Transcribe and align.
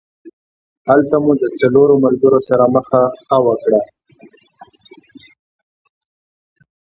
هلته 0.87 1.15
مو 1.23 1.31
د 1.41 1.43
څلورو 1.59 1.95
ملګرو 2.05 2.39
سره 2.47 2.63
مخه 2.75 3.01
ښه 3.25 3.37
وکړه. 3.47 3.81